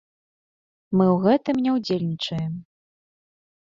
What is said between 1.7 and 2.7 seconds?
ўдзельнічаем.